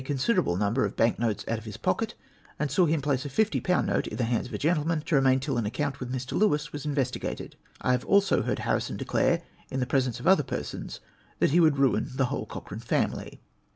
considerable 0.03 0.55
number 0.57 0.83
of 0.83 0.95
bank 0.95 1.19
notes 1.19 1.45
out 1.47 1.59
of 1.59 1.65
his 1.65 1.77
pocket, 1.77 2.15
and 2.57 2.71
saw 2.71 2.87
him 2.87 3.03
place 3.03 3.23
a 3.23 3.29
50^. 3.29 3.85
note 3.85 4.07
in 4.07 4.17
the 4.17 4.23
hands 4.23 4.47
of 4.47 4.53
a 4.55 4.57
gentleman, 4.57 4.99
to 5.01 5.13
remain 5.13 5.39
till 5.39 5.59
an 5.59 5.65
account 5.67 5.99
with 5.99 6.11
Mr. 6.11 6.31
Lewis 6.35 6.73
was 6.73 6.87
investigated. 6.87 7.55
I 7.81 7.91
have 7.91 8.03
also 8.05 8.41
heard 8.41 8.57
Harrison 8.57 8.97
declare, 8.97 9.43
in 9.69 9.79
tlie 9.79 9.87
presence 9.89 10.19
of 10.19 10.25
other 10.25 10.41
persons, 10.41 11.01
that 11.37 11.51
lie 11.51 11.57
vjould 11.59 11.77
ruin 11.77 12.09
the 12.15 12.25
whole 12.25 12.47
Cochrane 12.47 12.79
famihj. 12.81 13.37